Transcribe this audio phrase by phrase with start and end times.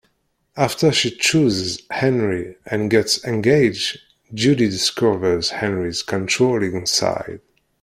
[0.57, 3.99] After she chooses Henri and gets engaged,
[4.33, 7.39] Judy discovers Henri's controlling side.